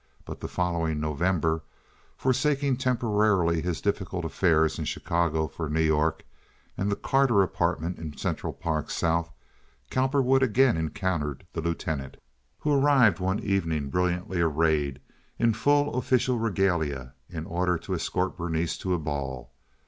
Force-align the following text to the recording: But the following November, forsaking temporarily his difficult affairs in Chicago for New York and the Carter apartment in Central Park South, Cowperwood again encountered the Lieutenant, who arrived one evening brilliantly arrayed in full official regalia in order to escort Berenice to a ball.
But 0.25 0.39
the 0.39 0.47
following 0.47 0.99
November, 0.99 1.61
forsaking 2.17 2.77
temporarily 2.77 3.61
his 3.61 3.81
difficult 3.81 4.25
affairs 4.25 4.79
in 4.79 4.85
Chicago 4.85 5.47
for 5.47 5.69
New 5.69 5.83
York 5.83 6.25
and 6.75 6.91
the 6.91 6.95
Carter 6.95 7.43
apartment 7.43 7.99
in 7.99 8.17
Central 8.17 8.51
Park 8.51 8.89
South, 8.89 9.29
Cowperwood 9.91 10.41
again 10.41 10.75
encountered 10.75 11.45
the 11.53 11.61
Lieutenant, 11.61 12.17
who 12.61 12.73
arrived 12.73 13.19
one 13.19 13.41
evening 13.41 13.89
brilliantly 13.91 14.41
arrayed 14.41 14.99
in 15.37 15.53
full 15.53 15.93
official 15.93 16.39
regalia 16.39 17.13
in 17.29 17.45
order 17.45 17.77
to 17.77 17.93
escort 17.93 18.35
Berenice 18.35 18.79
to 18.79 18.95
a 18.95 18.97
ball. 18.97 19.51